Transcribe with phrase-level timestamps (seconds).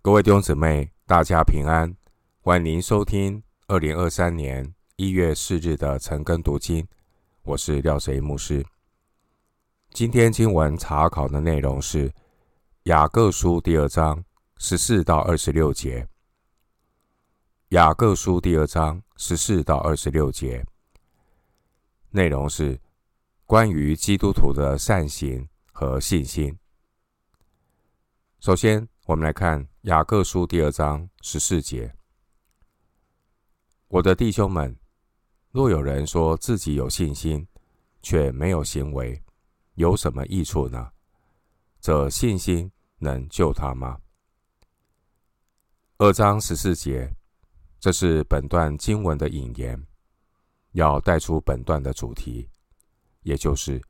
[0.00, 1.94] 各位弟兄姊妹，大家平安！
[2.40, 6.86] 欢迎您收听二零二三年一月四日的晨更读经。
[7.42, 8.64] 我是廖贼牧师。
[9.90, 12.10] 今天经文查考的内容是
[12.84, 14.24] 雅各书第二章
[14.56, 16.08] 十四到二十六节。
[17.70, 20.64] 雅各书第二章十四到二十六节
[22.10, 22.80] 内容是
[23.44, 26.56] 关于基督徒的善行和信心。
[28.38, 29.66] 首先，我们来看。
[29.82, 31.94] 雅各书第二章十四节：
[33.86, 34.78] 我的弟兄们，
[35.50, 37.48] 若有人说自己有信心，
[38.02, 39.22] 却没有行为，
[39.76, 40.92] 有什么益处呢？
[41.80, 43.98] 这信心能救他吗？
[45.96, 47.10] 二章十四节，
[47.80, 49.82] 这是本段经文的引言，
[50.72, 52.46] 要带出本段的主题，
[53.22, 53.82] 也就是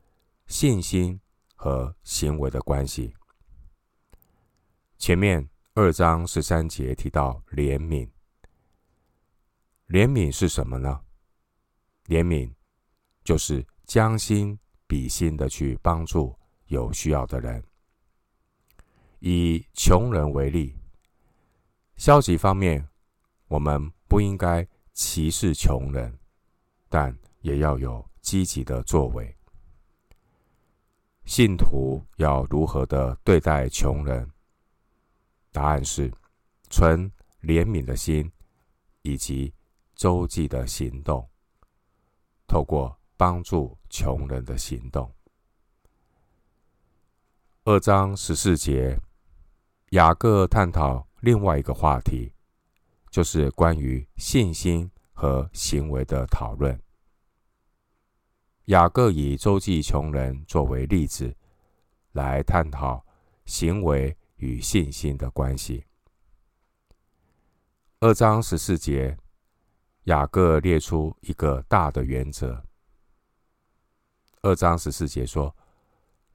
[0.47, 1.21] 信心
[1.57, 3.13] 和行为的关系。
[4.99, 5.49] 前面。
[5.75, 8.11] 二章十三节提到怜悯，
[9.87, 11.01] 怜悯是什么呢？
[12.07, 12.53] 怜悯
[13.23, 17.63] 就是将心比心的去帮助有需要的人。
[19.21, 20.75] 以穷人为例，
[21.95, 22.89] 消极方面，
[23.47, 26.19] 我们不应该歧视穷人，
[26.89, 29.33] 但也要有积极的作为。
[31.25, 34.29] 信徒要如何的对待穷人？
[35.59, 36.09] 答案是
[36.71, 37.11] 存
[37.43, 38.31] 怜悯的心，
[39.03, 39.53] 以及
[39.97, 41.29] 周济的行动，
[42.47, 45.13] 透过帮助穷人的行动。
[47.65, 48.97] 二章十四节，
[49.91, 52.33] 雅各探讨另外一个话题，
[53.11, 56.81] 就是关于信心和行为的讨论。
[58.67, 61.37] 雅各以周济穷人作为例子，
[62.13, 63.05] 来探讨
[63.45, 64.17] 行为。
[64.39, 65.85] 与信心的关系。
[68.01, 69.17] 二章十四节，
[70.05, 72.65] 雅各列出一个大的原则。
[74.43, 75.55] 二章十四节说：“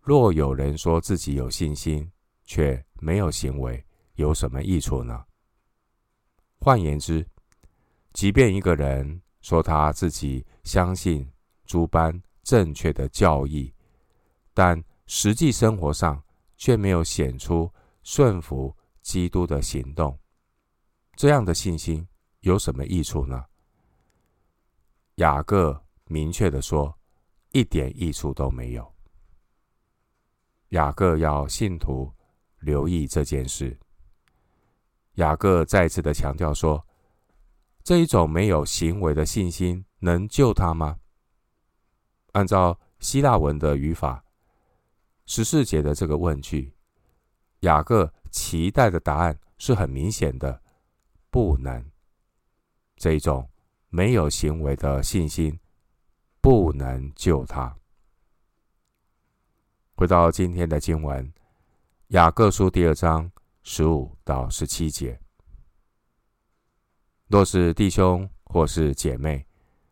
[0.01, 2.11] 若有人说自己有信心，
[2.43, 3.83] 却没有行为，
[4.15, 5.23] 有什么益处呢？”
[6.59, 7.25] 换言之，
[8.11, 11.29] 即便一个人说他自己相信
[11.65, 13.73] 诸般正确的教义，
[14.53, 16.21] 但实际生活上
[16.57, 17.71] 却没有显出。
[18.03, 20.19] 顺服基督的行动，
[21.15, 22.07] 这样的信心
[22.41, 23.43] 有什么益处呢？
[25.15, 26.97] 雅各明确的说，
[27.51, 28.93] 一点益处都没有。
[30.69, 32.11] 雅各要信徒
[32.59, 33.79] 留意这件事。
[35.13, 36.83] 雅各再次的强调说，
[37.83, 40.99] 这一种没有行为的信心能救他吗？
[42.31, 44.25] 按照希腊文的语法，
[45.27, 46.72] 十四节的这个问句。
[47.63, 50.61] 雅各期待的答案是很明显的，
[51.29, 51.83] 不能。
[52.97, 53.49] 这种
[53.89, 55.57] 没有行为的信心
[56.41, 57.73] 不能救他。
[59.95, 61.25] 回到今天的经文，
[62.07, 63.31] 《雅各书》第二章
[63.61, 65.17] 十五到十七节：
[67.27, 69.45] 若是弟兄或是姐妹，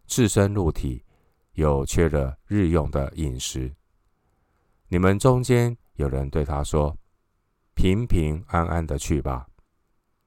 [0.08, 1.06] 自身露体，
[1.54, 3.74] 有缺了日用的饮食，
[4.90, 6.98] 你们中间有人对他说，
[7.82, 9.50] 平平安安的去吧，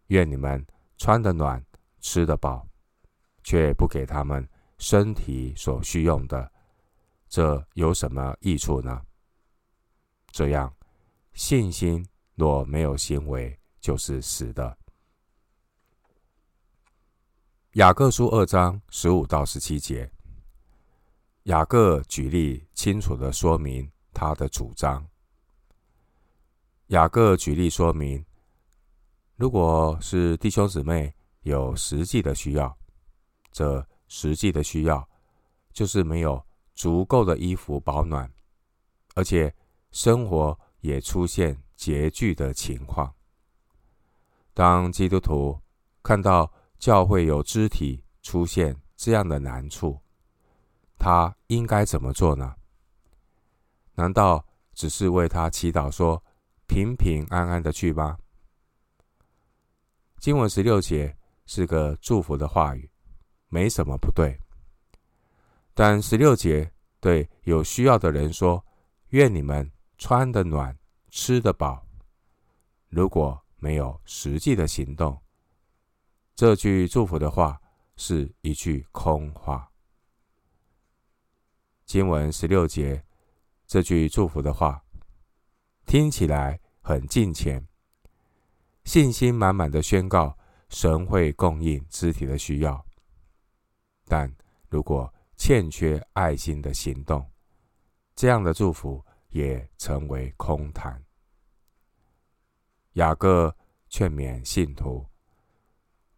[0.09, 0.67] 愿你们
[0.99, 1.65] 穿得暖，
[2.01, 2.67] 吃得饱，
[3.45, 4.45] 却不给他们
[4.77, 6.51] 身体所需用的，
[7.29, 9.01] 这有什么益处呢？
[10.33, 10.75] 这样，
[11.33, 12.05] 信心
[12.35, 14.77] 若没有行为，就是死的。
[17.75, 20.11] 雅各书二章十五到十七节，
[21.45, 25.09] 雅各举例清楚的说明他的主张。
[26.89, 28.23] 雅各举例说明，
[29.37, 32.77] 如果是弟兄姊妹有实际的需要，
[33.51, 35.09] 这实际的需要
[35.73, 38.31] 就是没有足够的衣服保暖，
[39.15, 39.55] 而且
[39.93, 43.15] 生活也出现拮据的情况。
[44.53, 45.59] 当基督徒
[46.03, 49.99] 看到教会有肢体出现这样的难处，
[50.99, 52.55] 他应该怎么做呢？
[53.95, 56.24] 难道只是为他祈祷说，
[56.75, 58.19] 平平安安的去吧。
[60.19, 61.17] 经文十六节
[61.47, 62.91] 是个祝福的话语，
[63.47, 64.37] 没什么不对。
[65.73, 66.69] 但十六节
[66.99, 68.61] 对有需要的人说
[69.11, 70.77] ：“愿你们穿得暖，
[71.11, 71.87] 吃得饱。”
[72.91, 75.17] 如果没有实际的行动，
[76.35, 77.57] 这句祝福的话
[77.95, 79.71] 是一句空话。
[81.85, 83.01] 经文十六节
[83.65, 84.81] 这句祝福的话。
[85.87, 87.67] 听起来很敬虔，
[88.85, 90.37] 信心满满的宣告
[90.69, 92.85] 神会供应肢体的需要，
[94.05, 94.31] 但
[94.69, 97.27] 如果欠缺爱心的行动，
[98.15, 101.03] 这样的祝福也成为空谈。
[102.93, 103.57] 雅各
[103.89, 105.07] 劝勉信徒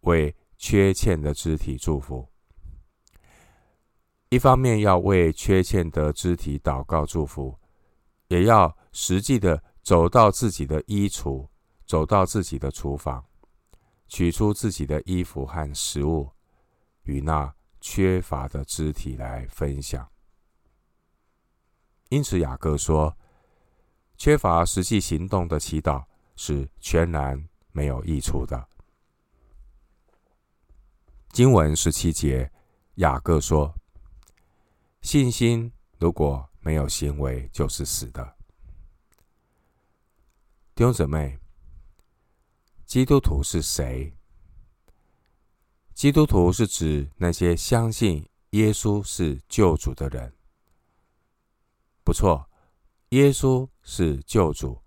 [0.00, 2.28] 为缺欠的肢体祝福，
[4.30, 7.56] 一方面要为缺欠的肢体祷告祝福，
[8.26, 11.46] 也要实际的走到自己的衣橱，
[11.86, 13.24] 走到自己的厨房，
[14.08, 16.28] 取出自己的衣服和食物，
[17.04, 20.10] 与那缺乏的肢体来分享。
[22.08, 23.16] 因此，雅各说，
[24.16, 26.04] 缺乏实际行动的祈祷。
[26.38, 28.68] 是全然没有益处的。
[31.30, 32.52] 经文十七节，
[32.96, 33.74] 雅各说
[35.00, 38.35] ：“信心如果没有行为，就是死的。”
[40.76, 41.38] 弟兄姊妹，
[42.84, 44.14] 基督徒是谁？
[45.94, 50.30] 基督徒是指那些相信耶稣是救主的人。
[52.04, 52.46] 不错，
[53.08, 54.78] 耶稣是救主，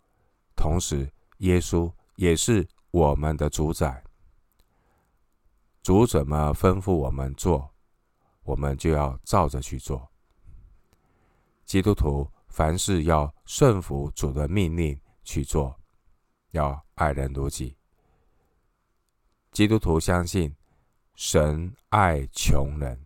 [0.55, 1.11] 同时。
[1.39, 4.03] 耶稣也是我们的主宰，
[5.81, 7.73] 主怎么吩咐我们做，
[8.43, 10.11] 我们就要照着去做。
[11.65, 15.78] 基督徒凡事要顺服主的命令去做，
[16.51, 17.75] 要爱人如己。
[19.51, 20.55] 基督徒相信
[21.15, 23.05] 神爱穷人，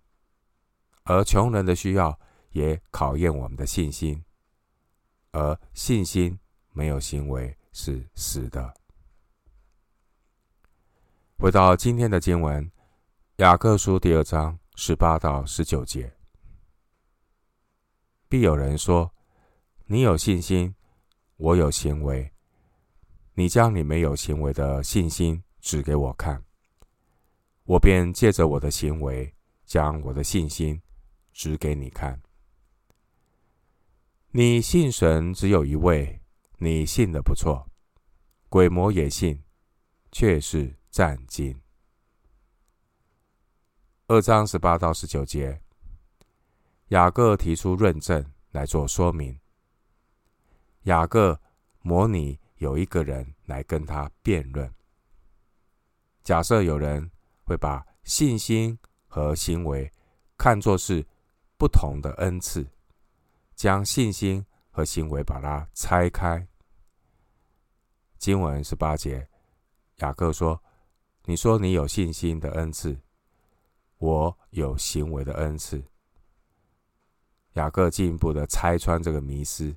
[1.04, 2.20] 而穷人的需要
[2.52, 4.24] 也考验我们的信心，
[5.32, 6.40] 而信心
[6.72, 7.58] 没有行为。
[7.76, 8.72] 是死的。
[11.38, 12.64] 回到今天的经文，
[13.38, 16.16] 《雅各书》第二章十八到十九节，
[18.30, 19.12] 必有人说
[19.90, 20.76] ：“你有信心，
[21.38, 22.33] 我有行为。
[23.36, 26.44] 你将你没有行为的信心指给我看，
[27.66, 29.34] 我便借着我的行为，
[29.66, 30.82] 将我的信心
[31.32, 32.22] 指给你看。
[34.32, 36.20] 你信神只有一位。”
[36.60, 37.70] 你信的不错，
[38.48, 39.44] 鬼魔也信，
[40.14, 41.60] 却是战惊。
[44.08, 45.62] 二章十八到十九节，
[46.90, 49.38] 雅各提出论证来做说明。
[50.84, 51.42] 雅各
[51.82, 54.74] 模拟有一个人来跟他辩论。
[56.24, 57.12] 假设有人
[57.44, 59.92] 会把信心和行为
[60.38, 61.06] 看作是
[61.58, 62.66] 不同的恩赐，
[63.54, 66.48] 将信心和行为把它拆开。
[68.18, 69.28] 经文十八节，
[69.98, 70.64] 雅各说
[71.28, 72.98] ：“你说你有信心的恩赐，
[73.98, 75.84] 我有行为的恩赐。”
[77.56, 79.76] 雅各进一步的拆穿这个迷思：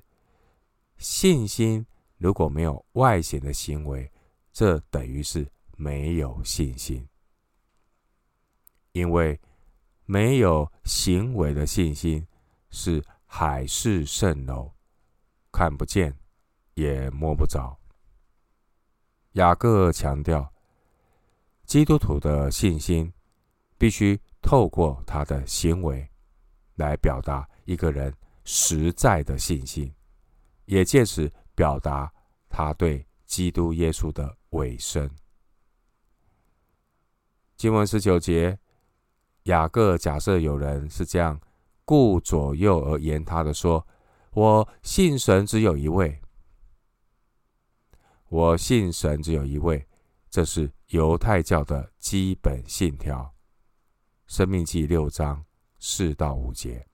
[0.97, 1.85] 信心
[2.17, 4.11] 如果没有外显的行为，
[4.51, 7.07] 这等于是没有信心。
[8.93, 9.39] 因为
[10.05, 12.25] 没有行为的信心
[12.71, 14.71] 是海市蜃楼，
[15.51, 16.17] 看不见
[16.73, 17.77] 也摸不着。
[19.33, 20.51] 雅各强调，
[21.65, 23.13] 基督徒的信心
[23.77, 26.09] 必须透过他的行为
[26.75, 28.11] 来表达一个人
[28.45, 29.93] 实在的信心，
[30.65, 32.13] 也借此表达
[32.47, 35.09] 他对基督耶稣的委身。
[37.55, 38.59] 经文十九节，
[39.45, 41.41] 雅各假设有人是这样
[41.83, 43.87] 顾左右而言他的说
[44.33, 46.21] ：“我信神只有一位。”
[48.29, 49.87] 我信神只有一位，
[50.29, 53.33] 这是犹太教的基本信条。
[54.27, 55.43] 生命记六章
[55.79, 56.85] 四到五节，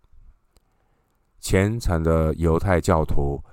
[1.41, 3.43] 虔诚的犹太教徒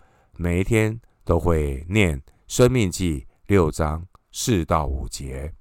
[0.42, 5.54] 每一天都会念生命记六章四到五节。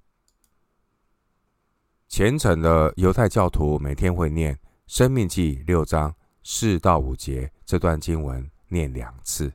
[2.08, 4.58] 虔诚的犹太教徒每天会念
[4.88, 9.52] 生命记六章四到五节这段经文念两次，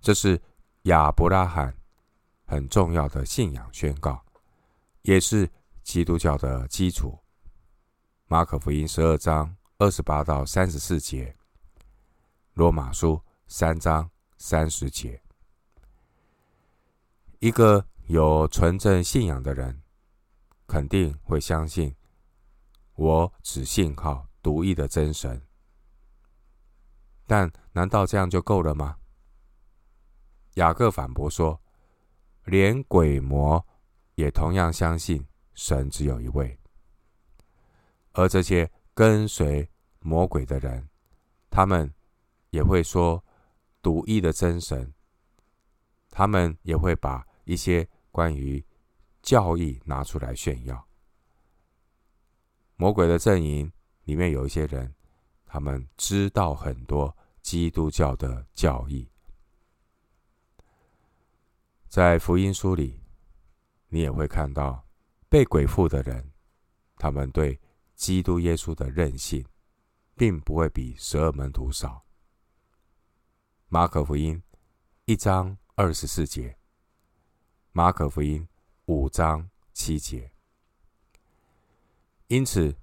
[0.00, 0.40] 这是。
[0.84, 1.76] 亚伯拉罕
[2.44, 4.24] 很重要的信仰宣告，
[5.02, 5.48] 也是
[5.84, 7.16] 基督教的基础。
[8.26, 11.36] 马可福音十二章二十八到三十四节，
[12.54, 13.22] 罗马书
[13.54, 15.20] 三章三十节。
[17.38, 19.82] 一个有纯正信仰的人，
[20.66, 21.94] 肯定会相信，
[22.94, 25.38] 我只信靠独一的真神。
[27.26, 28.96] 但难道这样就够了吗？
[30.54, 31.60] 雅各反驳说
[32.46, 33.62] ：“连鬼魔
[34.14, 36.58] 也同样相信神只有一位，
[38.12, 39.68] 而这些跟随
[40.00, 40.88] 魔鬼的人，
[41.50, 41.92] 他们
[42.48, 43.22] 也会说
[43.82, 44.94] 独一的真神。
[46.08, 48.64] 他们也会把一些关于
[49.22, 50.86] 教义拿出来炫耀。
[52.76, 53.72] 魔鬼的阵营
[54.04, 54.94] 里面有一些人，
[55.46, 59.08] 他们知道很多基督教的教义。
[61.88, 63.00] 在福音书里，
[63.88, 64.86] 你也会看到
[65.28, 66.30] 被鬼附的人，
[66.96, 67.60] 他们对
[67.94, 69.46] 基督耶稣的任性，
[70.14, 72.04] 并不会比十二门徒少。
[73.74, 74.42] 马可福音
[75.06, 76.58] 一章二十四节，
[77.72, 78.46] 马可福音
[78.84, 80.30] 五章七节。
[82.26, 82.76] 因此，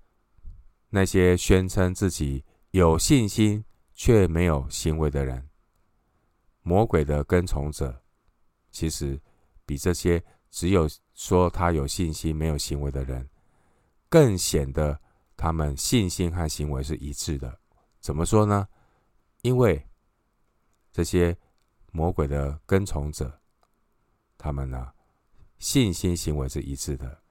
[0.90, 5.48] 那些宣称自己有信心却没有行为的人，
[6.64, 8.02] 魔鬼的跟从者。
[8.72, 9.22] 其实，
[9.68, 13.30] 比这些只有说他有信心没有行为的人，
[14.10, 15.00] 更显得
[15.38, 17.60] 他们信心和行为是一致的。
[18.00, 18.68] 怎么说呢？
[19.44, 19.86] 因为
[21.00, 21.34] 这些
[21.94, 23.40] 魔鬼的跟从者，
[24.38, 24.92] 他们呢，
[25.58, 27.22] 信心行为是一致的，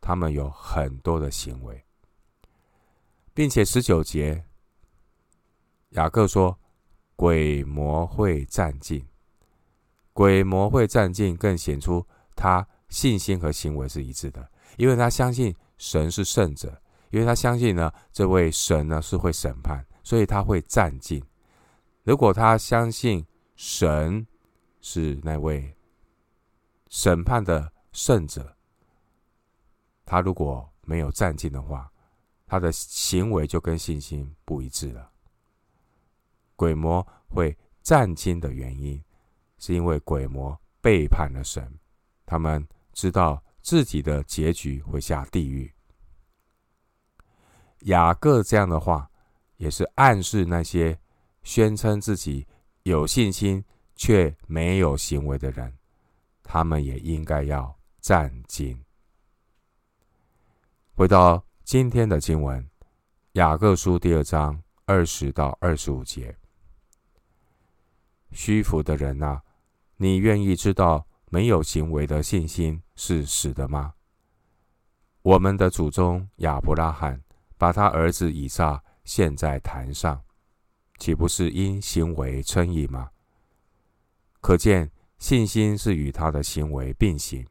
[0.00, 1.84] 他们有很多的行为，
[3.34, 4.46] 并且十九节，
[5.90, 6.58] 雅各说，
[7.16, 9.06] 鬼魔会战尽。
[10.14, 16.80] 鬼魔会战尽，更显出他信心和行为是一致的，因为他相信神是圣者，
[17.10, 21.22] 因为他相信呢，这位神呢是会审判，所以他会战尽。
[22.08, 23.22] 如果他相信
[23.54, 24.26] 神
[24.80, 25.76] 是那位
[26.88, 28.56] 审判的圣者，
[30.06, 31.92] 他如果没有战兢的话，
[32.46, 35.10] 他的行为就跟信心不一致了。
[36.56, 39.04] 鬼魔会战兢的原因。
[39.58, 41.78] 是因为鬼魔背叛了神，
[42.24, 45.70] 他们知道自己的结局会下地狱。
[47.80, 49.10] 雅各这样的话，
[49.58, 50.98] 也是暗示那些
[51.48, 52.46] 宣称自己
[52.82, 53.64] 有信心
[53.96, 55.78] 却没有行为的人，
[56.42, 58.76] 他们也应该要战兢。
[60.92, 62.68] 回到今天的经文，
[63.32, 66.36] 雅各书第二章二十到二十五节，
[68.30, 69.42] 虚浮的人啊！
[69.96, 73.94] 你愿意知道没有行为的信心是死的吗？
[75.22, 77.18] 我们的祖宗亚伯拉罕
[77.56, 80.22] 把他儿子以撒献在坛上，
[80.98, 83.10] 岂不是因行为称义吗？
[84.40, 87.46] 可见信心是与他的行为并行，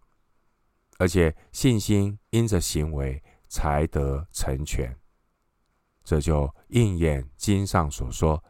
[0.97, 4.95] 而且信心因着行为才得成全。
[6.03, 8.43] 这就应验经上所说：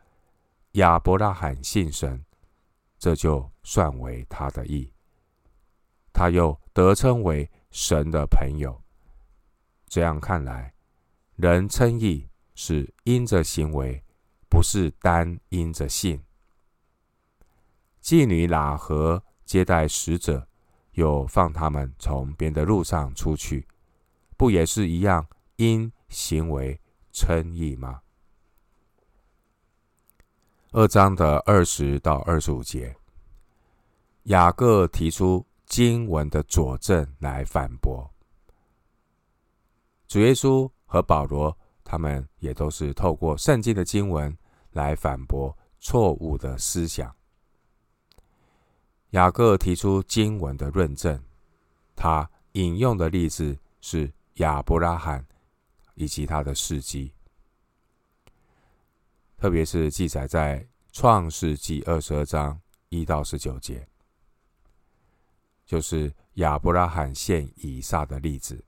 [0.74, 2.24] 亚伯拉罕信神。
[3.00, 4.92] 这就算为他的义，
[6.12, 8.82] 他又得称为神的朋友。
[9.88, 10.74] 这样看来，
[11.36, 14.04] 人称义是因着行为，
[14.50, 16.24] 不是单因着信。
[18.01, 20.48] 妓女喇合接待使者，
[20.92, 23.68] 又放他们从别的路上出去，
[24.38, 25.27] 不也是一样
[25.58, 26.80] 因行为
[27.12, 28.01] 称义吗？
[30.72, 32.96] 二章的二十到二十五节，
[34.24, 38.13] 雅各提出经文的佐证来反驳。
[40.08, 41.58] 主耶稣和保罗，
[41.89, 44.38] 他们也都是透过圣经的经文
[44.72, 47.15] 来反驳错误的思想。
[49.12, 51.24] 雅各提出经文的论证，
[51.96, 55.25] 他引用的例子是亚伯拉罕
[55.96, 57.13] 以及他的事迹。
[59.38, 63.88] 特别是记载在创世纪二十二章一到十九节，
[65.65, 68.62] 就是亚伯拉罕献以撒的例子。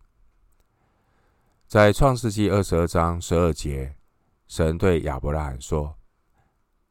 [1.69, 3.95] 在创世纪二十二章十二节，
[4.47, 5.95] 神对亚伯拉罕说：“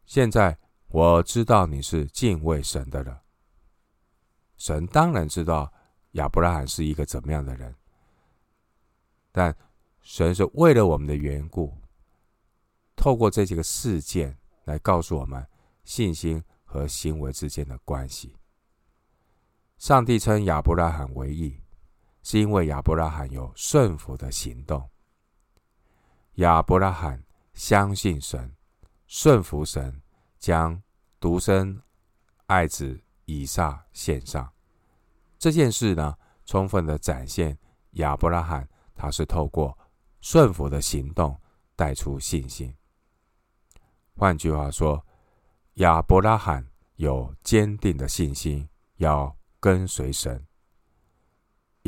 [0.07, 0.57] 现在
[0.87, 3.23] 我知道你是敬畏神的了。”
[4.57, 5.73] 神当然知道
[6.13, 7.75] 亚伯拉罕是一个怎么样的人，
[9.33, 9.53] 但
[10.01, 11.77] 神是为了我们的缘故。
[12.95, 15.45] 透过这几个事件来告诉我们
[15.83, 18.37] 信心和行为之间的关系。
[19.77, 21.61] 上帝称亚伯拉罕为义，
[22.29, 24.87] 是因为亚伯拉罕有顺服的行动。
[26.35, 28.55] 亚伯拉罕相信神，
[29.07, 30.03] 顺服神，
[30.39, 30.79] 将
[31.19, 31.81] 独生
[32.45, 34.47] 爱子以撒献上。
[35.39, 37.59] 这件事呢，充分的展现
[37.93, 39.79] 亚伯拉罕他是透过
[40.21, 41.35] 顺服的行动
[41.75, 42.77] 带出信心。
[44.15, 45.03] 换句话说，
[45.77, 46.63] 亚伯拉罕
[46.97, 50.47] 有坚定的信心，要跟随神。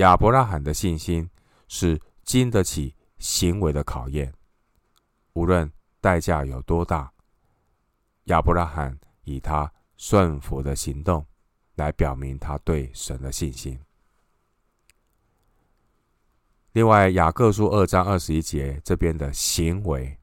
[0.01, 1.29] 亚伯拉罕的信心
[1.69, 4.33] 是经得起行为的考验，
[5.35, 7.13] 无论代价有多大，
[8.25, 11.25] 亚伯拉罕以他顺服的行动
[11.75, 13.79] 来表明他对神的信心。
[16.73, 20.17] 另外，雅各书二章二十一节这边的行为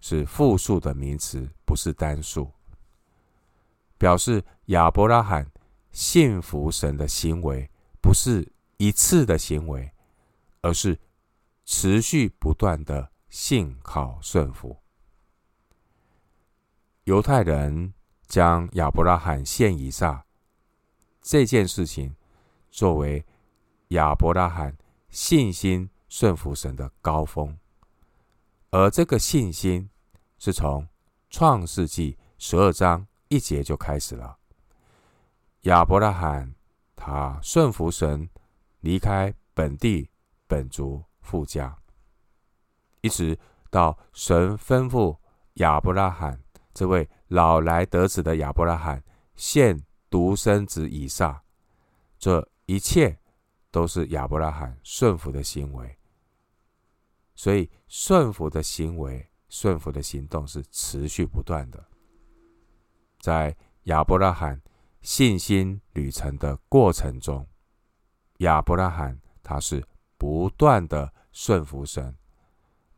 [0.00, 2.50] 是复数的名词，不是单数，
[3.96, 5.48] 表示亚伯拉罕
[5.92, 7.70] 信服神的行为
[8.02, 8.44] 不是
[8.76, 9.92] 一次的行为，
[10.62, 10.98] 而是
[11.64, 14.78] 持续不断的信靠顺服。
[17.04, 17.94] 犹太人
[18.26, 20.24] 将亚伯拉罕献以撒
[21.20, 22.14] 这件事情
[22.70, 23.24] 作为
[23.88, 24.76] 亚伯拉罕。
[25.10, 27.56] 信心顺服神的高峰，
[28.70, 29.88] 而这个信心
[30.38, 30.88] 是从
[31.30, 34.36] 创世纪十二章一节就开始了。
[35.60, 36.52] 亚伯拉罕
[36.96, 38.28] 他顺服神，
[38.84, 40.10] 离开本地
[40.46, 41.74] 本族父家，
[43.00, 43.38] 一直
[43.70, 45.16] 到神吩咐
[45.54, 46.38] 亚伯拉罕
[46.74, 49.02] 这位老来得子的亚伯拉罕
[49.36, 51.42] 献独生子以撒，
[52.18, 53.18] 这一切。
[53.70, 55.98] 都是亚伯拉罕顺服的行为，
[57.34, 61.84] 所以顺服的行为、顺服的行动是持续不断的。
[63.18, 64.62] 在亚伯拉罕
[65.02, 67.44] 信心旅程的过程中，
[68.38, 69.86] 亚伯拉罕他是
[70.16, 72.16] 不断的顺服神，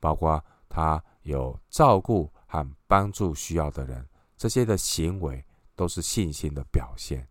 [0.00, 7.28] 包括他有照顾和帮助需要的人，这些的行为都是信心的表现。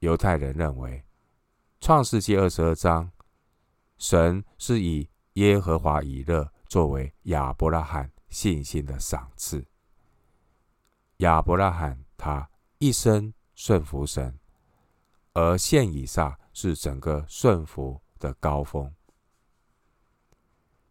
[0.00, 1.04] 犹太人认为。
[1.82, 3.10] 创世纪二十二章，
[3.96, 9.66] 神是以耶和华以勒作为亚伯拉罕信心的赏赐。
[11.16, 14.38] 亚伯拉罕他一生顺服神，
[15.32, 18.92] 而现以撒是整个顺服的高峰。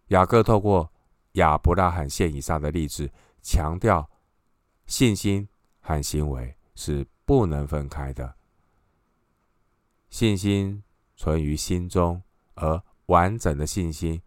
[0.08, 0.92] 雅各透过
[1.34, 3.12] 亚伯拉罕献以撒的例子，
[3.42, 4.10] 强调
[4.88, 5.48] 信心
[5.80, 8.36] 和行为是不能分开的。
[10.10, 10.84] 信心
[11.16, 12.24] 存于心中，
[12.56, 14.20] 而完整的信心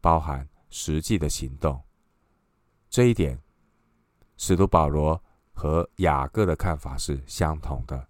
[0.00, 1.82] 包含实际的行动。
[2.90, 3.40] 这一点，
[4.36, 5.22] 使徒保罗
[5.54, 8.09] 和雅各的看法是相同的。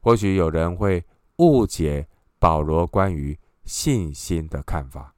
[0.00, 1.04] 或许有人会
[1.36, 2.08] 误解
[2.38, 5.14] 保罗关于信心的看法。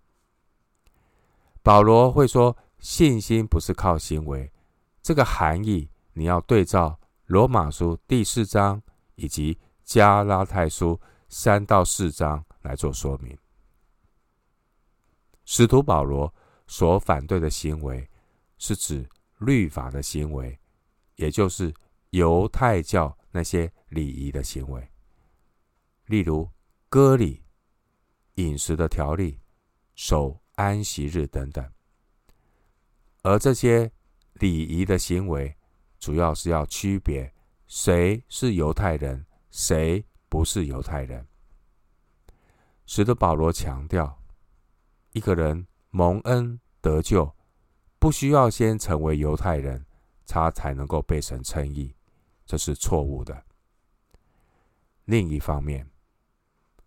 [1.62, 4.52] 保罗会说，信心不是靠行为，
[5.02, 8.82] 这个含义你要对照罗马书第四章
[9.14, 9.58] 以及。
[9.84, 13.36] 加拉太书三到四章来做说明。
[15.44, 16.32] 使徒保罗
[16.66, 18.08] 所反对的行为，
[18.58, 19.06] 是指
[19.38, 20.56] 律法的行为，
[21.16, 21.74] 也就是
[22.10, 24.90] 犹太教那些礼仪的行为，
[26.06, 26.48] 例如
[26.88, 27.44] 割礼、
[28.36, 29.38] 饮食的条例、
[29.94, 31.70] 守安息日等等。
[33.22, 33.92] 而这些
[34.32, 35.54] 礼仪的行为，
[35.98, 37.34] 主要是要区别
[37.66, 39.26] 谁是犹太人。
[39.50, 41.28] 谁不是犹太人？
[42.86, 44.22] 使得保罗强调，
[45.12, 47.36] 一个人蒙恩得救，
[47.98, 49.84] 不需要先成为犹太人，
[50.26, 51.94] 他才能够被神称义，
[52.46, 53.44] 这是错误的。
[55.12, 55.86] 另一方面，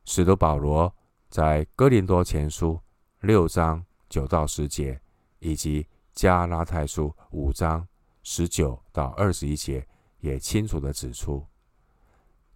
[0.04, 0.92] 使得保罗
[1.30, 2.82] 在哥林多前书
[3.20, 5.00] 六章九到十节，
[5.38, 7.88] 以及加拉太书五章
[8.24, 9.88] 十九到二十一节，
[10.22, 11.46] 也清楚地指出。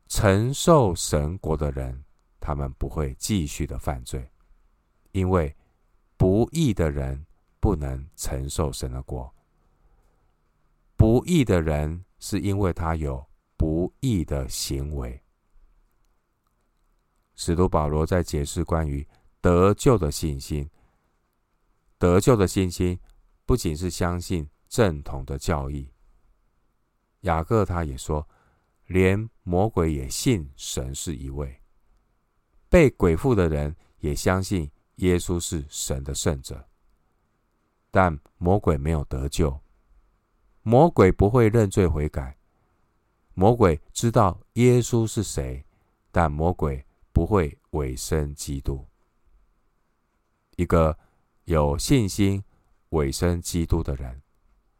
[0.07, 2.03] 承受神国的人，
[2.39, 4.27] 他们不会继续的犯罪，
[5.11, 5.55] 因为
[6.17, 7.23] 不义的人
[7.59, 9.31] 不能承受神的国。
[10.97, 13.23] 不义的人是因为他有
[13.55, 15.21] 不义的行为。
[17.41, 19.07] 使徒保罗在解释关于
[19.39, 20.69] 得救的信心，
[21.97, 22.99] 得救的信心
[23.45, 25.89] 不仅是相信正统的教义。
[27.21, 28.27] 雅各他也说。
[28.87, 31.61] 连魔鬼也信神是一位，
[32.69, 36.67] 被鬼附的人也相信耶稣是神的圣者，
[37.91, 39.59] 但魔鬼没有得救。
[40.63, 42.35] 魔鬼不会认罪悔改，
[43.35, 45.63] 魔鬼知道耶稣是谁，
[46.11, 46.83] 但魔鬼
[47.19, 48.87] 不会委身基督。
[50.55, 50.97] 一个
[51.43, 52.41] 有信心
[52.91, 54.21] 委身基督的人，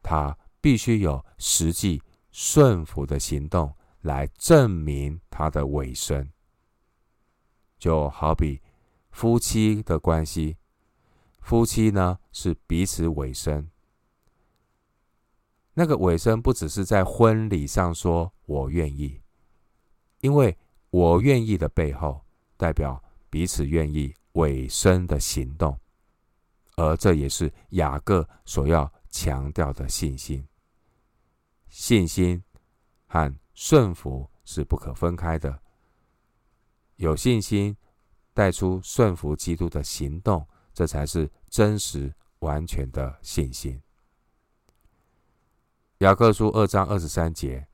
[0.01, 3.75] 他必须有实际顺服的行动。
[4.03, 6.31] 来证明他的委身，
[7.77, 8.61] 就好比
[9.11, 10.55] 夫妻的关系，
[11.41, 13.69] 夫妻呢是彼此委身。
[15.73, 19.21] 那个委身不只是在婚礼上说“我愿意”，
[20.21, 20.57] 因为
[20.91, 22.23] “我愿意”的背后
[22.59, 25.79] 代表彼此愿意委身的行动，
[26.75, 30.45] 而这也是雅各所要强调的信心。
[31.69, 32.43] 信心
[33.07, 35.57] 和顺服是不可分开的。
[36.97, 37.77] 有信心
[38.33, 43.81] 带出顺服基督的行动，这才是真实完全的信心。
[45.99, 47.67] 雅各书二章二十三节，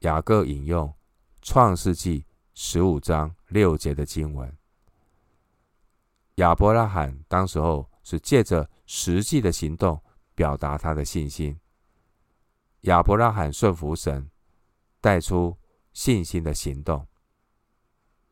[0.00, 0.94] 雅各引用
[1.42, 4.56] 创世纪十五章六节的经文。
[6.36, 10.02] 亚伯拉罕当时候是借着实际的行动
[10.34, 11.58] 表达他的信心。
[12.82, 14.30] 亚伯拉罕顺服神，
[15.00, 15.56] 带出
[15.92, 17.06] 信心的行动，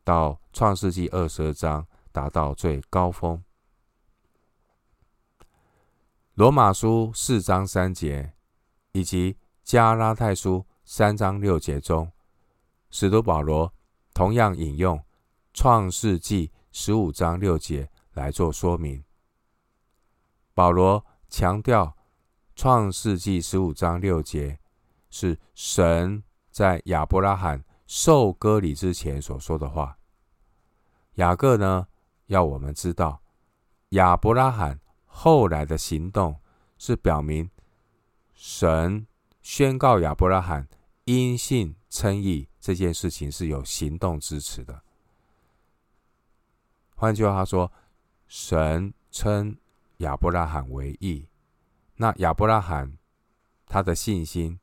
[0.03, 3.43] 到创世纪二十二章达到最高峰。
[6.35, 8.35] 罗马书四章三节。
[8.95, 12.09] 以及加拉太书三章六节中，
[12.91, 13.74] 使徒保罗
[14.15, 15.03] 同样引用
[15.53, 19.03] 创世纪十五章六节来做说明。
[20.53, 21.97] 保罗强调
[22.55, 24.57] 创世纪十五章六节
[25.09, 29.97] 是神在亚伯拉罕受割礼之前所说的话。
[31.15, 31.87] 雅各呢，
[32.27, 33.21] 要我们知道
[33.89, 36.39] 亚伯拉罕后来的行动
[36.77, 37.51] 是表明。
[38.33, 39.07] 神
[39.41, 40.69] 宣告亚伯拉罕
[41.03, 44.81] 因信称义这件事情是有行动支持的。
[46.95, 47.71] 换句话说，
[48.27, 49.55] 神称
[49.97, 51.29] 亚伯拉罕为义，
[51.97, 52.97] 那亚伯拉罕
[53.67, 54.59] 他的信心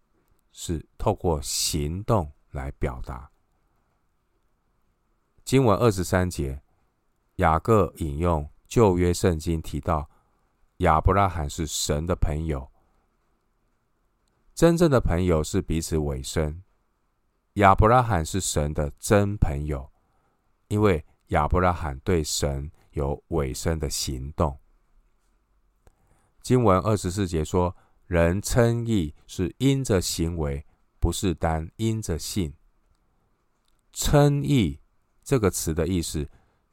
[0.50, 3.30] 是透过行动来表达。
[5.44, 6.60] 经文二十三节，
[7.36, 10.10] 雅各引用旧约圣经提到
[10.78, 12.68] 亚伯拉罕是神的朋友。
[14.56, 16.64] 真正的朋友是彼此委身。
[17.54, 19.92] 亚伯拉罕是神的真朋友，
[20.68, 24.58] 因为亚伯拉罕对神有委身的行动。
[26.40, 30.66] 经文二十四节说：“人称义是因着行为，
[30.98, 32.54] 不是单因着信。”
[33.92, 34.80] 称义
[35.22, 36.26] 这个词的意思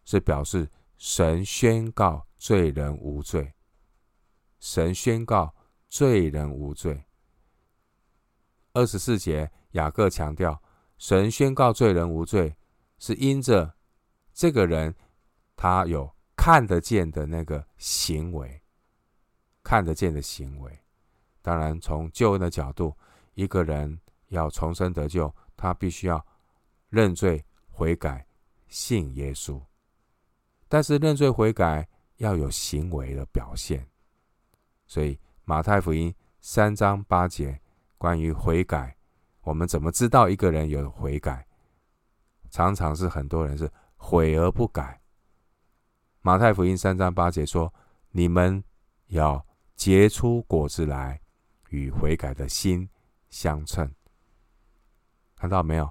[0.05, 3.53] 是表示神宣告罪人无罪。
[4.61, 5.53] 神宣告
[5.89, 7.03] 罪人无罪。
[8.71, 10.61] 二十四节，雅各强调，
[10.99, 12.55] 神宣告罪人无罪，
[12.99, 13.73] 是因着
[14.31, 14.93] 这个人
[15.55, 18.61] 他有看得见的那个行为，
[19.63, 20.79] 看得见的行为。
[21.41, 22.95] 当然，从救恩的角度，
[23.33, 26.23] 一个人要重生得救，他必须要
[26.89, 28.27] 认罪悔改，
[28.67, 29.59] 信耶稣。
[30.67, 33.87] 但是认罪悔改要有行为的表现，
[34.85, 37.59] 所以马太福音三章八节。
[37.97, 38.95] 关于悔改，
[39.41, 41.45] 我们怎么知道一个人有悔改？
[42.49, 45.01] 常常是很多人是悔而不改。
[46.21, 47.73] 马太福音三章八节说
[48.11, 48.63] ：“你们
[49.07, 51.21] 要结出果子来，
[51.69, 52.89] 与悔改的心
[53.29, 53.93] 相称。”
[55.35, 55.89] 看到没有？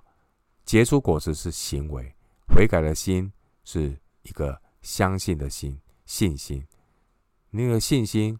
[0.64, 2.14] 结出果子是行为，
[2.48, 3.32] 悔改的心
[3.64, 6.66] 是一个相信的心，信心。
[7.50, 8.38] 那个信心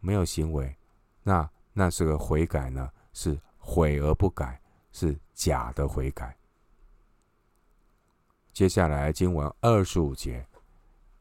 [0.00, 0.76] 没有行为，
[1.22, 2.90] 那那是个悔改呢？
[3.12, 4.58] 是悔而不改，
[4.92, 6.34] 是假的悔改。
[8.54, 10.44] 接下来经文二十五节，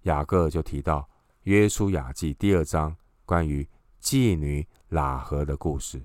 [0.03, 1.05] 雅各就提到
[1.43, 3.67] 约书亚记第二章关于
[4.01, 6.01] 妓女喇合的故事。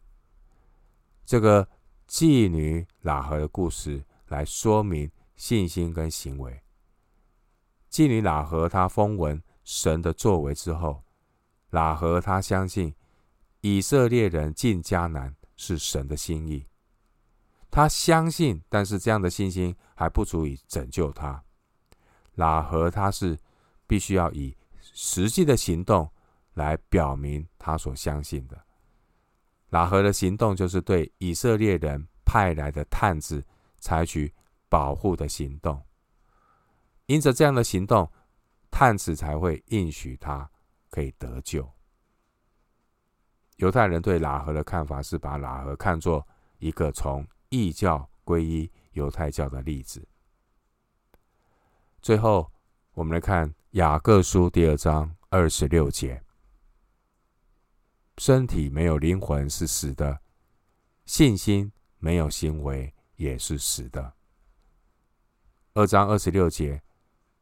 [1.25, 1.67] 这个
[2.09, 6.61] 妓女喇合的故事来说明信心跟行为。
[7.89, 11.05] 妓女喇合她风闻神的作为之后，
[11.71, 12.93] 喇合她相信
[13.61, 15.37] 以色列人进迦南。
[15.63, 16.67] 是神的心意，
[17.71, 21.41] 他相信，但是这样的信心还不足以拯救他。
[22.35, 23.39] 喇合他是
[23.87, 26.11] 必须要以实际的行动
[26.55, 28.61] 来表明他所相信的。
[29.71, 33.41] 喇合的行动就是对以色列人派来的探子
[33.79, 34.35] 采取
[34.69, 35.81] 保护的行动，
[37.07, 38.11] 因着这样的行动，
[38.69, 40.51] 探子才会应许他
[40.91, 41.73] 可以得救。
[43.63, 46.27] 犹太人对喇合的看法是把喇合看作
[46.59, 50.05] 一个从异教皈依犹太教的例子。
[52.01, 52.51] 最后，
[52.93, 56.21] 我们来看雅各书第二章二十六节：
[58.19, 60.21] 身体没有灵魂是死的，
[61.05, 64.13] 信心没有行为也是死的。
[65.75, 66.83] 二章二十六节，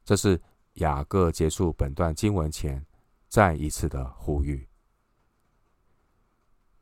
[0.05, 0.39] 这是
[0.75, 2.85] 雅各结束本段经文前
[3.27, 4.69] 再一次的呼吁。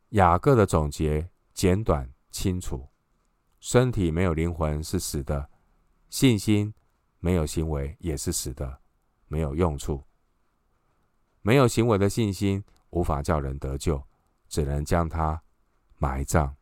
[0.09, 2.89] 雅各的总结简短清楚：
[3.59, 5.49] 身体没有灵魂是死的，
[6.09, 6.73] 信心
[7.19, 8.81] 没有行为也是死的，
[9.27, 10.03] 没有用处。
[11.41, 14.03] 没有行为的信心无法叫人得救，
[14.47, 15.41] 只能将他
[15.97, 16.55] 埋葬。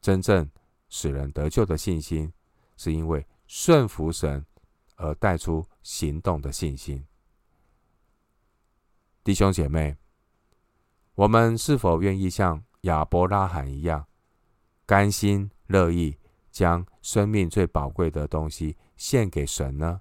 [0.00, 0.50] 真正
[0.88, 2.32] 使人得救的信心，
[2.76, 4.44] 是因为顺服神
[4.96, 7.06] 而带出行动的信心。
[9.22, 9.96] 弟兄姐妹，
[11.14, 14.06] 我们是否愿意像亚伯拉罕一样，
[14.84, 16.18] 甘心乐意
[16.50, 20.00] 将生命最宝贵的东西献给神呢？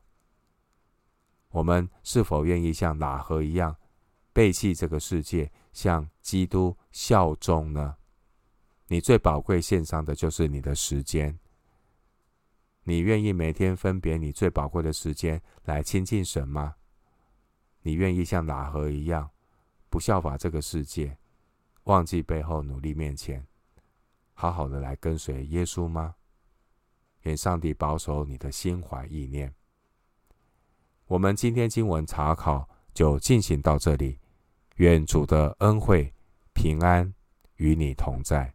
[1.50, 3.76] 我们是否愿意像喇合一样，
[4.34, 7.96] 背弃这个世界，向基督效忠呢？
[8.88, 11.38] 你最宝贵献上的就是你的时间。
[12.86, 16.74] 你愿意每天分别你最宝贵的时间来亲近神吗？
[17.84, 19.30] 你愿意像喇合一样，
[19.94, 21.16] 不效法这个世界，
[21.84, 23.46] 忘记背后，努力面前，
[24.34, 26.16] 好好的来跟随耶稣吗？
[27.22, 29.54] 愿上帝保守你的心怀意念。
[31.06, 34.20] 我们今天经文查考就进行到这里，
[34.78, 36.12] 愿主的恩惠
[36.56, 37.14] 平安
[37.58, 38.53] 与你同在。